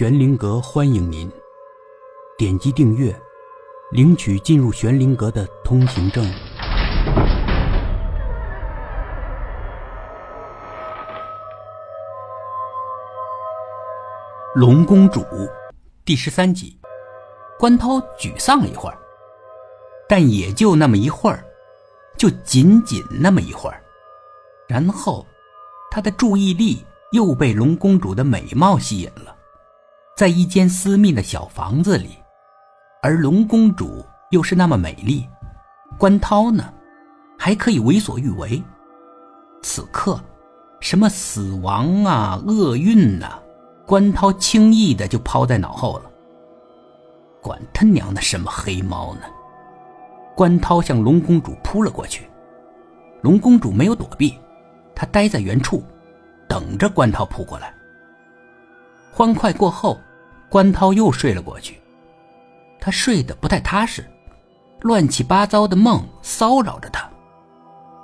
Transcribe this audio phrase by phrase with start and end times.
[0.00, 1.30] 玄灵阁欢迎您，
[2.38, 3.14] 点击订阅，
[3.90, 6.24] 领取进入玄灵阁的通行证。
[14.54, 15.22] 龙公主
[16.02, 16.80] 第十三集，
[17.58, 18.96] 关涛沮丧了一会儿，
[20.08, 21.44] 但也就那么一会儿，
[22.16, 23.82] 就仅仅那么一会儿，
[24.66, 25.26] 然后
[25.90, 29.36] 他的注意力又被龙公主的美貌吸引了。
[30.20, 32.10] 在一间私密的小房子里，
[33.00, 35.26] 而龙公主又是那么美丽，
[35.96, 36.74] 关涛呢，
[37.38, 38.62] 还可以为所欲为。
[39.62, 40.20] 此刻，
[40.78, 43.38] 什么死亡啊、厄运呐，
[43.86, 46.10] 关涛轻易的就抛在脑后了。
[47.40, 49.22] 管他娘的什么黑猫呢！
[50.36, 52.28] 关涛向龙公主扑了过去，
[53.22, 54.38] 龙公主没有躲避，
[54.94, 55.82] 她呆在原处，
[56.46, 57.72] 等着关涛扑过来。
[59.10, 59.98] 欢快过后。
[60.50, 61.80] 关涛又睡了过去，
[62.80, 64.04] 他睡得不太踏实，
[64.80, 67.08] 乱七八糟的梦骚扰着他。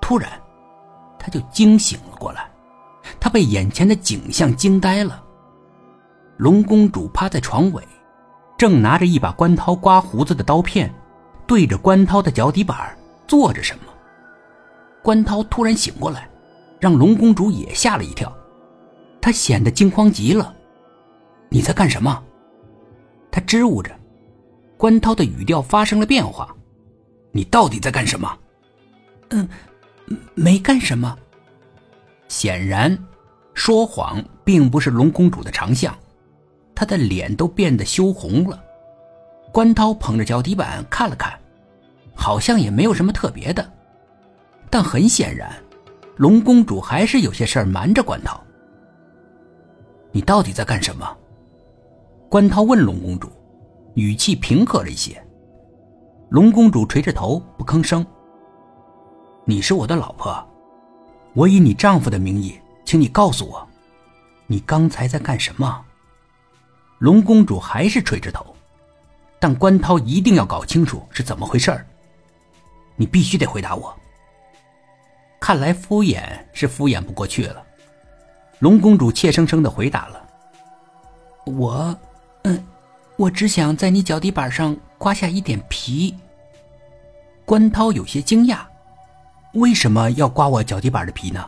[0.00, 0.28] 突然，
[1.20, 2.50] 他就惊醒了过来，
[3.20, 5.22] 他被眼前的景象惊呆了。
[6.36, 7.80] 龙公主趴在床尾，
[8.58, 10.92] 正拿着一把关涛刮胡子的刀片，
[11.46, 12.76] 对着关涛的脚底板
[13.28, 13.84] 做着什么。
[15.00, 16.28] 关涛突然醒过来，
[16.80, 18.32] 让龙公主也吓了一跳，
[19.20, 20.52] 她显得惊慌极了
[21.48, 22.20] ：“你在干什么？”
[23.32, 23.90] 他支吾着，
[24.76, 26.54] 关涛的语调发生了变化
[27.32, 28.38] ：“你到底在干什么
[29.30, 29.48] ？”“嗯，
[30.34, 31.16] 没干什么。”
[32.28, 32.96] 显然，
[33.54, 35.96] 说谎并不是龙公主的长项，
[36.74, 38.62] 她的脸都变得羞红了。
[39.50, 41.32] 关涛捧着脚底板看了看，
[42.14, 43.72] 好像也没有什么特别的，
[44.68, 45.50] 但很显然，
[46.16, 48.38] 龙公主还是有些事儿瞒着关涛。
[50.12, 51.16] “你到底在干什么？”
[52.32, 53.30] 关涛问龙公主，
[53.94, 55.22] 语气平和了一些。
[56.30, 58.06] 龙公主垂着头不吭声。
[59.44, 60.42] 你是我的老婆，
[61.34, 63.68] 我以你丈夫的名义，请你告诉我，
[64.46, 65.84] 你刚才在干什么？
[67.00, 68.56] 龙公主还是垂着头，
[69.38, 71.86] 但关涛一定要搞清楚是怎么回事儿
[72.96, 73.94] 你必须得回答我。
[75.38, 76.22] 看来敷衍
[76.54, 77.62] 是敷衍不过去了。
[78.60, 80.26] 龙公主怯生生的回答了
[81.44, 81.94] ：“我。”
[82.42, 82.64] 嗯，
[83.16, 86.14] 我只想在你脚底板上刮下一点皮。
[87.44, 88.60] 关涛有些惊讶，
[89.54, 91.44] 为什么要刮我脚底板的皮呢？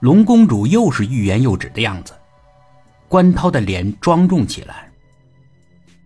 [0.00, 2.12] 龙公主又是欲言又止的样子，
[3.08, 4.90] 关涛的脸庄重起来。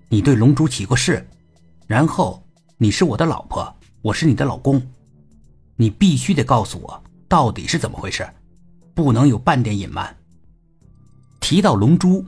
[0.08, 1.28] 你对龙珠起过誓，
[1.86, 2.42] 然后
[2.76, 4.80] 你是我的老婆，我是你的老公，
[5.76, 8.28] 你必须得告诉我到底是怎么回事，
[8.94, 10.16] 不能有半点隐瞒。
[11.40, 12.24] 提到龙珠。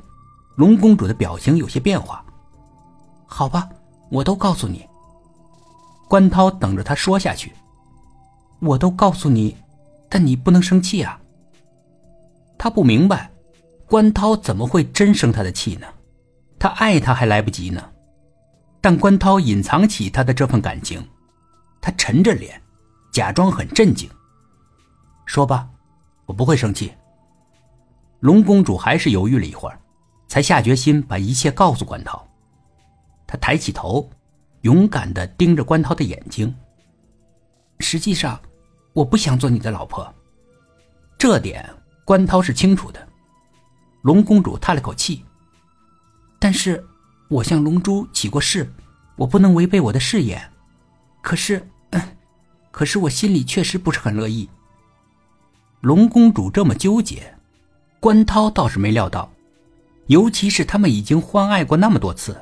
[0.57, 2.25] 龙公主的表情有些变化。
[3.27, 3.69] 好吧，
[4.11, 4.87] 我都告诉你。
[6.09, 7.53] 关涛等着他说下去。
[8.61, 9.57] 我都告诉你，
[10.09, 11.19] 但你不能生气啊。
[12.59, 13.31] 他不明白，
[13.87, 15.87] 关涛怎么会真生他的气呢？
[16.59, 17.83] 他爱他还来不及呢。
[18.81, 21.05] 但关涛隐藏起他的这份感情，
[21.81, 22.61] 他沉着脸，
[23.13, 24.09] 假装很镇静。
[25.25, 25.69] 说吧，
[26.27, 26.93] 我不会生气。
[28.21, 29.81] 龙公主还是犹豫了一会儿。
[30.32, 32.26] 才下决心把一切告诉关涛。
[33.26, 34.09] 他抬起头，
[34.62, 36.54] 勇敢的盯着关涛的眼睛。
[37.81, 38.41] 实际上，
[38.94, 40.10] 我不想做你的老婆，
[41.19, 41.69] 这点
[42.06, 43.06] 关涛是清楚的。
[44.00, 45.22] 龙公主叹了口气。
[46.38, 46.82] 但是，
[47.28, 48.72] 我向龙珠起过誓，
[49.16, 50.50] 我不能违背我的誓言。
[51.21, 51.69] 可是，
[52.71, 54.48] 可是我心里确实不是很乐意。
[55.82, 57.34] 龙公主这么纠结，
[58.00, 59.31] 关涛倒是没料到。
[60.12, 62.37] 尤其是他们已经欢爱过那么多次，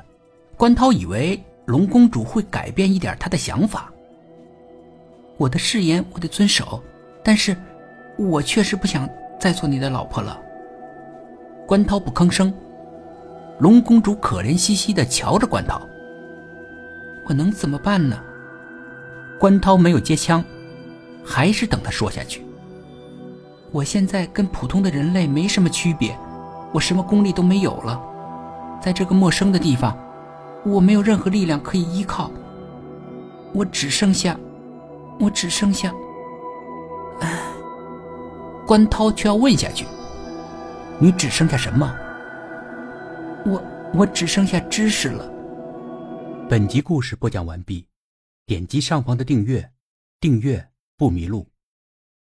[0.57, 3.89] 关涛以为龙公主会改变一点他的想法。
[5.37, 6.83] 我的誓言我得遵守，
[7.23, 7.55] 但是，
[8.17, 9.09] 我确实不想
[9.39, 10.37] 再做你的老婆了。
[11.65, 12.53] 关涛不吭声，
[13.59, 15.81] 龙公主可怜兮兮的瞧着关涛。
[17.29, 18.21] 我能怎么办呢？
[19.39, 20.43] 关涛没有接枪，
[21.23, 22.43] 还是等他说下去。
[23.71, 26.13] 我现在跟普通的人类没什么区别。
[26.73, 28.01] 我什么功力都没有了，
[28.81, 29.97] 在这个陌生的地方，
[30.65, 32.31] 我没有任何力量可以依靠。
[33.53, 34.37] 我只剩下，
[35.19, 35.93] 我只剩下……
[38.65, 39.85] 关涛却要问下去
[40.97, 41.93] ：“你只剩下什么？”
[43.45, 43.61] 我
[43.93, 45.29] 我只剩下知识了。
[46.47, 47.85] 本集故事播讲完毕，
[48.45, 49.69] 点击上方的订阅，
[50.21, 50.65] 订阅
[50.95, 51.50] 不迷路。